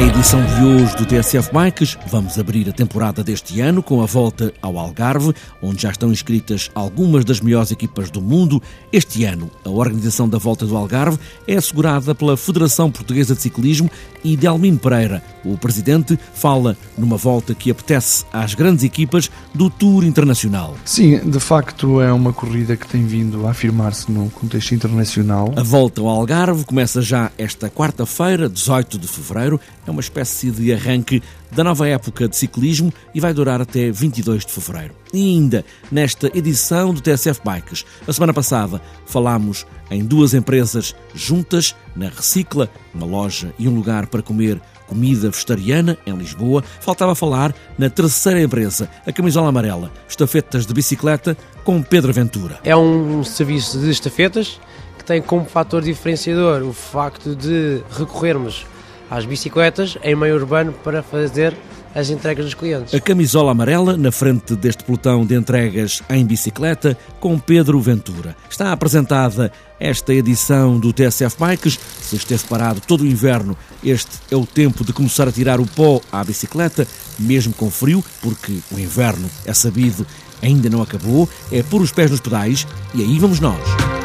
[0.00, 4.52] edição de hoje do TSF Bikes, vamos abrir a temporada deste ano com a volta
[4.60, 5.32] ao Algarve,
[5.62, 8.60] onde já estão inscritas algumas das melhores equipas do mundo.
[8.92, 11.18] Este ano, a organização da volta do Algarve
[11.48, 13.90] é assegurada pela Federação Portuguesa de Ciclismo
[14.22, 20.04] e Delmino Pereira, o presidente, fala numa volta que apetece às grandes equipas do Tour
[20.04, 20.74] Internacional.
[20.84, 25.52] Sim, de facto é uma corrida que tem vindo a afirmar-se no contexto internacional.
[25.56, 29.60] A volta ao Algarve começa já esta quarta-feira, 18 de fevereiro.
[29.86, 31.22] É uma espécie de arranque
[31.52, 34.94] da nova época de ciclismo e vai durar até 22 de fevereiro.
[35.12, 41.74] E ainda nesta edição do TSF Bikes, a semana passada falámos em duas empresas juntas,
[41.94, 46.62] na Recicla, uma loja e um lugar para comer comida vegetariana em Lisboa.
[46.80, 52.58] Faltava falar na terceira empresa, a Camisola Amarela, estafetas de bicicleta com Pedro Ventura.
[52.64, 54.60] É um serviço de estafetas
[54.98, 58.66] que tem como fator diferenciador o facto de recorrermos
[59.10, 61.56] às bicicletas em meio urbano para fazer
[61.96, 62.92] as entregas dos clientes.
[62.92, 68.36] A camisola amarela na frente deste pelotão de entregas em bicicleta com Pedro Ventura.
[68.50, 71.78] Está apresentada esta edição do TSF Bikes.
[72.02, 75.66] Se esteve parado todo o inverno, este é o tempo de começar a tirar o
[75.66, 76.86] pó à bicicleta,
[77.18, 80.06] mesmo com frio, porque o inverno, é sabido,
[80.42, 81.26] ainda não acabou.
[81.50, 83.95] É pôr os pés nos pedais e aí vamos nós.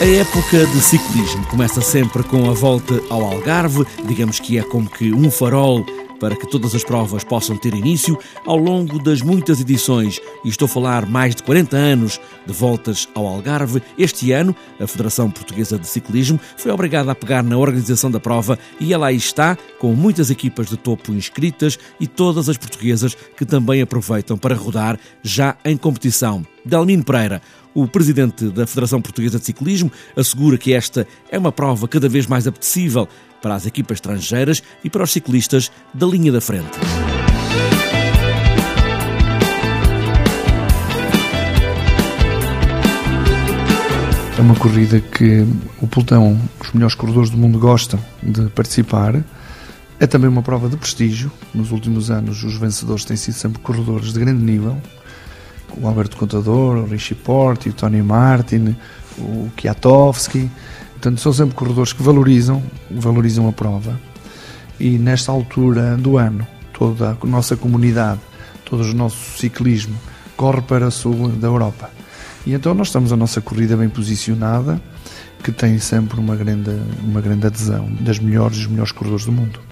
[0.00, 4.88] A época de ciclismo começa sempre com a volta ao Algarve, digamos que é como
[4.88, 5.84] que um farol
[6.20, 10.66] para que todas as provas possam ter início ao longo das muitas edições, e estou
[10.66, 13.82] a falar mais de 40 anos de voltas ao Algarve.
[13.98, 18.56] Este ano, a Federação Portuguesa de Ciclismo foi obrigada a pegar na organização da prova
[18.78, 23.44] e ela aí está, com muitas equipas de topo inscritas e todas as portuguesas que
[23.44, 26.44] também aproveitam para rodar já em competição.
[26.64, 27.40] Delmino Pereira,
[27.82, 32.26] o presidente da Federação Portuguesa de Ciclismo assegura que esta é uma prova cada vez
[32.26, 33.08] mais apetecível
[33.40, 36.76] para as equipas estrangeiras e para os ciclistas da linha da frente.
[44.36, 45.46] É uma corrida que
[45.80, 49.22] o pelotão, os melhores corredores do mundo gostam de participar.
[50.00, 51.30] É também uma prova de prestígio.
[51.54, 54.76] Nos últimos anos, os vencedores têm sido sempre corredores de grande nível
[55.76, 58.76] o Alberto Contador, o Richie Porte, o Tony Martin,
[59.18, 60.50] o Kwiatkowski.
[60.92, 63.98] Portanto, são sempre corredores que valorizam, valorizam a prova.
[64.80, 68.20] E nesta altura do ano, toda a nossa comunidade,
[68.64, 69.96] todo o nosso ciclismo
[70.36, 71.90] corre para o sul da Europa.
[72.46, 74.80] E então nós estamos a nossa corrida bem posicionada,
[75.42, 76.70] que tem sempre uma grande,
[77.02, 79.67] uma grande adesão das melhores e melhores corredores do mundo.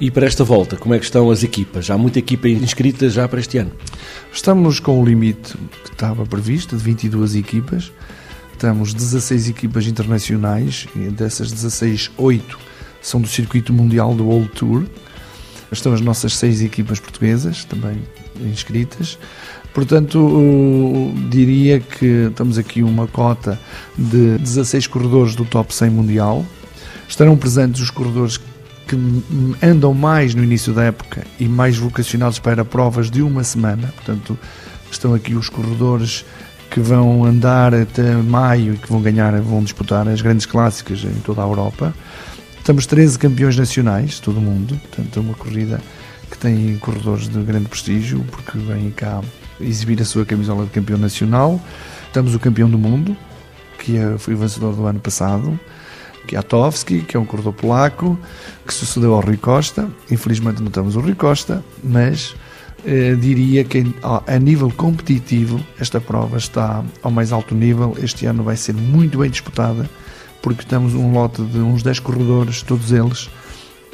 [0.00, 1.90] E para esta volta, como é que estão as equipas?
[1.90, 3.70] Há muita equipa inscrita já para este ano?
[4.32, 7.92] Estamos com o limite que estava previsto, de 22 equipas.
[8.58, 12.58] Temos 16 equipas internacionais, e dessas 16, 8
[13.02, 14.84] são do circuito mundial do World Tour.
[15.70, 17.98] Estão as nossas seis equipas portuguesas, também
[18.40, 19.18] inscritas.
[19.74, 23.60] Portanto, diria que estamos aqui uma cota
[23.98, 26.44] de 16 corredores do top 100 mundial.
[27.06, 28.38] Estarão presentes os corredores
[28.90, 28.96] que
[29.64, 33.92] andam mais no início da época e mais vocacionados para provas de uma semana.
[33.94, 34.36] Portanto,
[34.90, 36.24] estão aqui os corredores
[36.68, 41.20] que vão andar até maio e que vão ganhar, vão disputar as grandes clássicas em
[41.20, 41.94] toda a Europa.
[42.64, 45.80] Temos 13 campeões nacionais, todo o mundo, portanto é uma corrida
[46.28, 49.20] que tem corredores de grande prestígio, porque vêm cá
[49.60, 51.60] exibir a sua camisola de campeão nacional.
[52.12, 53.16] Temos o campeão do mundo,
[53.78, 55.58] que é, foi o vencedor do ano passado,
[56.28, 58.18] Kwiatkowski, que é um corredor polaco,
[58.66, 59.88] que sucedeu ao Rui Costa.
[60.10, 62.34] Infelizmente não temos o Rui Costa, mas
[62.84, 67.96] eh, diria que a nível competitivo esta prova está ao mais alto nível.
[68.02, 69.88] Este ano vai ser muito bem disputada,
[70.40, 73.28] porque temos um lote de uns 10 corredores, todos eles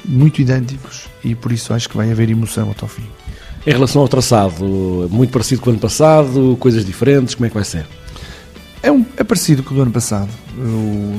[0.04, 3.06] muito idênticos, e por isso acho que vai haver emoção até ao fim.
[3.66, 4.64] Em relação ao traçado,
[5.10, 7.84] muito parecido com o ano passado, coisas diferentes, como é que vai ser?
[8.86, 10.28] É, um, é parecido com o do ano passado.
[10.56, 10.64] Eu,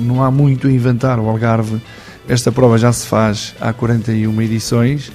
[0.01, 1.19] não há muito a inventar.
[1.19, 1.81] O Algarve,
[2.25, 5.11] esta prova já se faz há 41 edições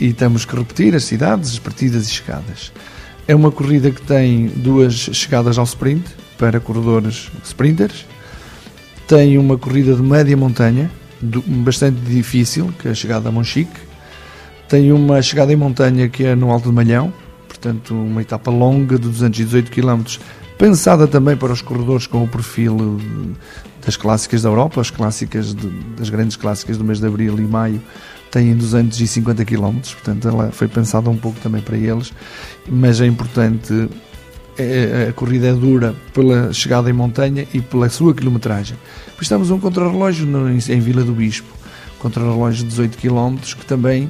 [0.00, 2.72] e temos que repetir as cidades, as partidas e chegadas.
[3.28, 6.02] É uma corrida que tem duas chegadas ao sprint
[6.38, 8.06] para corredores sprinters.
[9.06, 10.90] Tem uma corrida de média montanha,
[11.20, 13.80] bastante difícil, que é a chegada a Monchique.
[14.66, 17.12] Tem uma chegada em montanha que é no Alto de Malhão,
[17.46, 20.04] portanto, uma etapa longa de 218 km
[20.62, 23.00] pensada também para os corredores com o perfil
[23.84, 25.66] das clássicas da Europa, as clássicas de,
[25.96, 27.82] das grandes clássicas do mês de abril e maio
[28.30, 32.12] têm 250 km, portanto ela foi pensada um pouco também para eles,
[32.68, 33.88] mas é importante
[34.56, 38.76] é, a corrida é dura pela chegada em montanha e pela sua quilometragem.
[39.20, 41.52] Estamos um contrarrelógio em Vila do Bispo,
[41.98, 44.08] contrarrelógio de 18 km, que também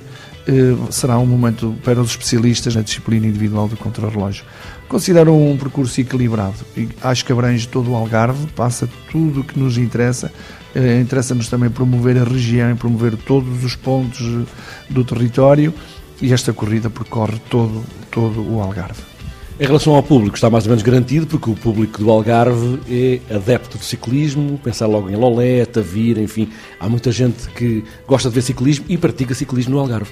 [0.91, 4.45] será um momento para os especialistas na disciplina individual do contrarrelógio.
[4.89, 9.59] Considero um percurso equilibrado e acho que abrange todo o Algarve, passa tudo o que
[9.59, 10.33] nos interessa.
[10.75, 14.47] Eh, interessa-nos também promover a região promover todos os pontos
[14.89, 15.73] do território
[16.21, 19.12] e esta corrida percorre todo, todo o Algarve.
[19.61, 23.21] Em relação ao público, está mais ou menos garantido, porque o público do Algarve é
[23.35, 26.49] adepto do ciclismo, pensar logo em Lolé, Tavira, enfim,
[26.81, 30.11] há muita gente que gosta de ver ciclismo e pratica ciclismo no Algarve.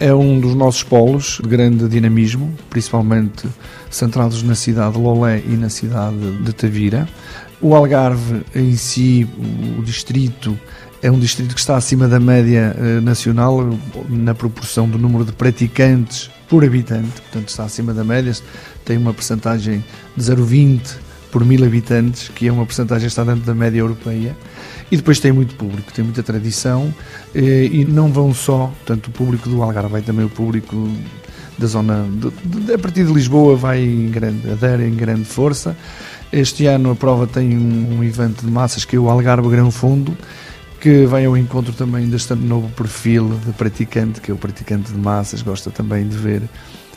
[0.00, 3.48] É um dos nossos polos de grande dinamismo, principalmente
[3.88, 7.08] centrados na cidade de Lolé e na cidade de Tavira.
[7.60, 9.26] O Algarve em si,
[9.78, 10.58] o distrito,
[11.00, 15.32] é um distrito que está acima da média eh, nacional na proporção do número de
[15.32, 18.30] praticantes por habitante, portanto está acima da média,
[18.84, 19.82] tem uma percentagem
[20.14, 20.96] de 0,20
[21.30, 24.36] por mil habitantes, que é uma percentagem que está dentro da média europeia,
[24.90, 26.92] e depois tem muito público, tem muita tradição,
[27.34, 30.90] eh, e não vão só, portanto o público do Algarve, vai também o público
[31.58, 35.74] da zona, de, de, a partir de Lisboa vai em grande, adere em grande força.
[36.30, 39.70] Este ano a prova tem um, um evento de massas que é o Algarve Grão
[39.70, 40.14] Fundo,
[40.82, 44.98] que vem ao encontro também deste novo perfil de praticante, que é o praticante de
[44.98, 46.42] massas, gosta também de ver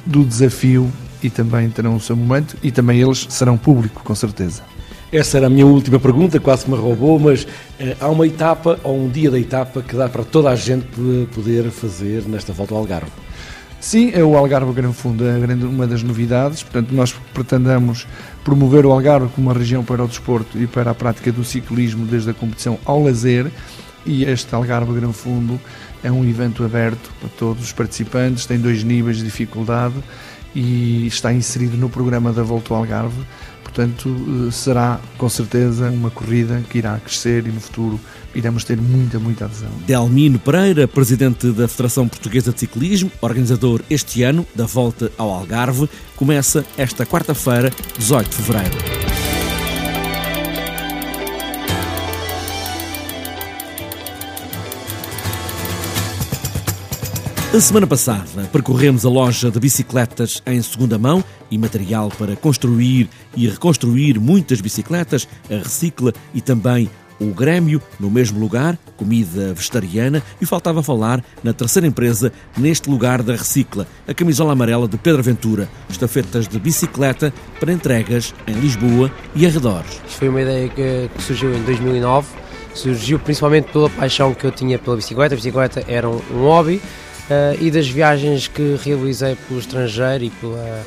[0.04, 0.92] do desafio
[1.22, 4.64] e também terão o seu momento e também eles serão público, com certeza.
[5.12, 7.48] Essa era a minha última pergunta, quase me roubou, mas uh,
[8.00, 10.88] há uma etapa ou um dia da etapa que dá para toda a gente
[11.36, 13.12] poder fazer nesta volta ao Algarve.
[13.80, 16.64] Sim, é o Algarve Grande Fundo, é uma das novidades.
[16.64, 18.08] Portanto, nós pretendemos
[18.44, 22.06] promover o Algarve como uma região para o desporto e para a prática do ciclismo,
[22.06, 23.52] desde a competição ao lazer.
[24.06, 25.60] E este Algarve Grande Fundo
[26.04, 29.96] é um evento aberto para todos os participantes, tem dois níveis de dificuldade
[30.54, 33.26] e está inserido no programa da Volta ao Algarve
[33.76, 38.00] Portanto, eh, será com certeza uma corrida que irá crescer e no futuro
[38.36, 39.72] iremos ter muita, muita adesão.
[39.88, 45.90] Delmino Pereira, presidente da Federação Portuguesa de Ciclismo, organizador este ano da Volta ao Algarve,
[46.16, 49.16] começa esta quarta-feira, 18 de fevereiro.
[57.56, 63.10] A semana passada percorremos a loja de bicicletas em segunda mão e material para construir
[63.34, 66.90] e reconstruir muitas bicicletas, a Recicla e também
[67.20, 73.22] o Grêmio, no mesmo lugar, comida vegetariana, e faltava falar na terceira empresa, neste lugar
[73.22, 79.12] da Recicla, a camisola amarela de Pedro Ventura, estafetas de bicicleta para entregas em Lisboa
[79.36, 80.02] e arredores.
[80.08, 82.28] Isto foi uma ideia que surgiu em 2009,
[82.74, 86.82] surgiu principalmente pela paixão que eu tinha pela bicicleta, a bicicleta era um hobby,
[87.30, 90.86] uh, e das viagens que realizei pelo estrangeiro e, pela,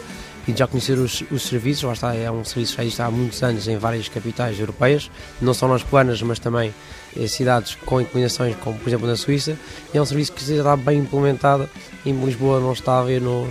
[0.48, 3.10] e já conhecer os, os serviços, lá está, é um serviço que já existe há
[3.10, 5.10] muitos anos em várias capitais europeias,
[5.40, 6.74] não só nas planas, mas também
[7.14, 9.58] em cidades com inclinações, como por exemplo na Suíça,
[9.92, 11.68] e é um serviço que está bem implementado
[12.06, 13.46] em Lisboa não estava, eu não,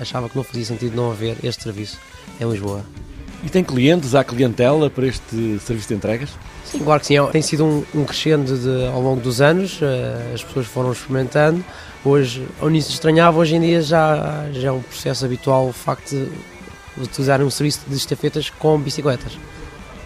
[0.00, 1.98] achava que não fazia sentido não haver este serviço
[2.38, 2.84] em Lisboa.
[3.42, 6.30] E tem clientes, há clientela para este serviço de entregas?
[6.64, 7.18] Sim, claro que sim.
[7.18, 10.92] É, tem sido um, um crescendo de, ao longo dos anos, uh, as pessoas foram
[10.92, 11.64] experimentando.
[12.04, 16.10] Hoje, ao início estranhava, hoje em dia já, já é um processo habitual o facto
[16.10, 16.24] de,
[16.96, 19.38] de utilizarem um serviço de estafetas com bicicletas.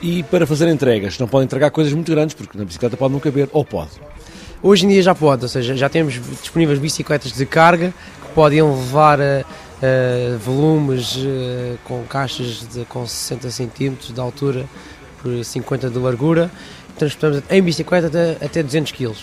[0.02, 3.20] E para fazer entregas, não pode entregar coisas muito grandes, porque na bicicleta pode não
[3.20, 3.92] caber, ou pode?
[4.62, 8.62] Hoje em dia já pode, ou seja, já temos disponíveis bicicletas de carga que podem
[8.62, 14.66] levar uh, uh, volumes uh, com caixas de, com 60 cm de altura
[15.22, 16.50] por 50 de largura,
[16.98, 19.14] transportamos em bicicleta até, até 200 kg.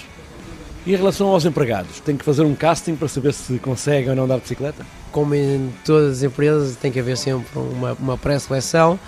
[0.85, 4.15] E em relação aos empregados, tem que fazer um casting para saber se conseguem ou
[4.15, 4.85] não andar de bicicleta?
[5.13, 8.99] Como em todas as empresas, tem que haver sempre uma, uma pré-seleção.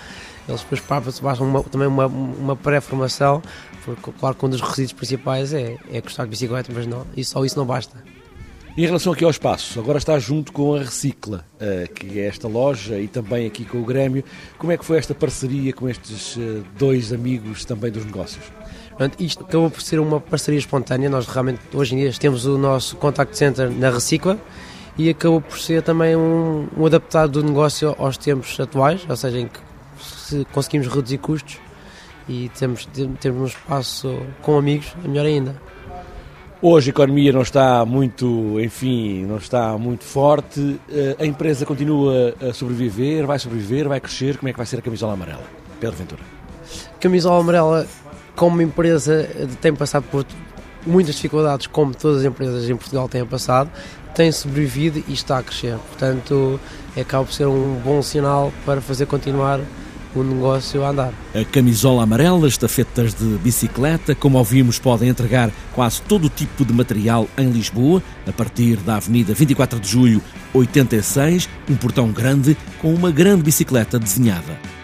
[0.48, 3.42] Eles depois passam uma, também uma, uma pré-formação,
[3.84, 7.22] porque, claro, que um dos requisitos principais é, é gostar de bicicleta, mas não, e
[7.22, 8.02] só isso não basta.
[8.76, 12.26] E em relação aqui ao espaço, agora está junto com a Recicla, eh, que é
[12.26, 14.22] esta loja, e também aqui com o Grêmio.
[14.58, 18.44] Como é que foi esta parceria com estes eh, dois amigos também dos negócios?
[18.96, 21.10] Portanto, isto acabou por ser uma parceria espontânea.
[21.10, 24.38] Nós realmente, hoje em dia, temos o nosso contact center na Recicla
[24.96, 29.38] e acabou por ser também um, um adaptado do negócio aos tempos atuais, ou seja,
[29.38, 29.60] em que
[30.00, 31.58] se conseguimos reduzir custos
[32.26, 32.88] e temos,
[33.20, 35.60] temos um espaço com amigos, é melhor ainda.
[36.62, 40.80] Hoje a economia não está muito, enfim, não está muito forte.
[40.90, 44.38] Eh, a empresa continua a sobreviver, vai sobreviver, vai crescer.
[44.38, 45.44] Como é que vai ser a camisola amarela?
[45.78, 46.22] Pedro Ventura.
[46.98, 47.86] Camisola amarela,
[48.36, 49.28] como empresa,
[49.60, 50.24] tem passado por
[50.86, 53.70] muitas dificuldades, como todas as empresas em Portugal têm passado.
[54.14, 55.76] tem sobrevivido e está a crescer.
[55.88, 56.58] Portanto,
[56.98, 59.60] acaba por ser um bom sinal para fazer continuar
[60.14, 61.12] o negócio a andar.
[61.34, 66.72] A camisola amarela, estafetas de bicicleta, como ouvimos, podem entregar quase todo o tipo de
[66.72, 70.22] material em Lisboa, a partir da Avenida 24 de Julho
[70.54, 74.75] 86, um portão grande com uma grande bicicleta desenhada.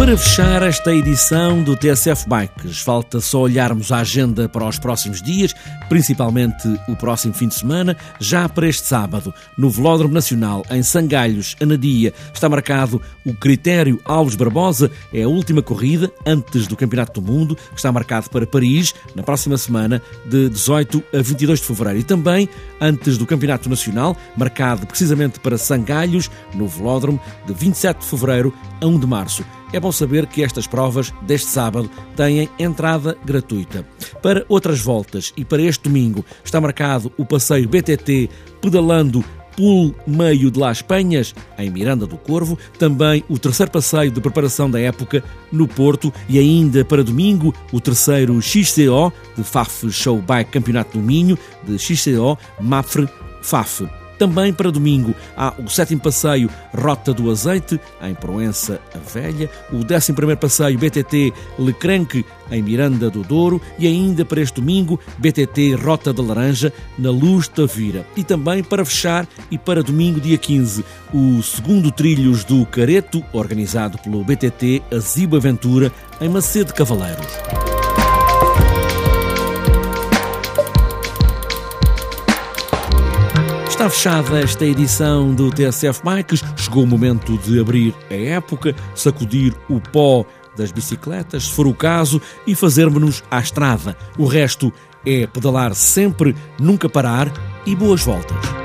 [0.00, 5.20] Para fechar esta edição do TSF Bikes, falta só olharmos a agenda para os próximos
[5.20, 5.54] dias,
[5.90, 7.94] principalmente o próximo fim de semana.
[8.18, 14.36] Já para este sábado, no Velódromo Nacional, em Sangalhos, Anadia, está marcado o Critério Alves
[14.36, 14.90] Barbosa.
[15.12, 19.22] É a última corrida antes do Campeonato do Mundo, que está marcado para Paris, na
[19.22, 21.98] próxima semana, de 18 a 22 de fevereiro.
[22.00, 22.48] E também
[22.80, 28.86] antes do Campeonato Nacional, marcado precisamente para Sangalhos, no Velódromo, de 27 de fevereiro a
[28.86, 29.44] 1 de março.
[29.72, 33.86] É bom saber que estas provas deste sábado têm entrada gratuita.
[34.22, 38.28] Para outras voltas e para este domingo está marcado o passeio BTT
[38.60, 39.24] pedalando
[39.56, 44.70] Pool Meio de Las Penhas, em Miranda do Corvo, também o terceiro passeio de preparação
[44.70, 45.22] da época
[45.52, 51.04] no Porto e ainda para domingo o terceiro XCO de FAF Show Bike Campeonato do
[51.04, 53.08] Minho, de XCO Mafre
[53.42, 53.99] FAF.
[54.20, 59.82] Também para domingo há o sétimo passeio Rota do Azeite, em Proença a Velha, o
[59.82, 65.74] décimo primeiro passeio BTT Lecrenque, em Miranda do Douro e ainda para este domingo BTT
[65.76, 68.06] Rota da Laranja, na Luz Tavira.
[68.14, 70.84] E também para fechar e para domingo dia 15,
[71.14, 77.69] o segundo Trilhos do Careto, organizado pelo BTT Azibo Aventura, em Macedo Cavaleiros.
[83.80, 86.44] Está fechada esta edição do TSF Bikes.
[86.54, 91.72] Chegou o momento de abrir a época, sacudir o pó das bicicletas, se for o
[91.72, 93.96] caso, e fazermos-nos à estrada.
[94.18, 94.70] O resto
[95.06, 97.32] é pedalar sempre, nunca parar
[97.64, 98.59] e boas voltas.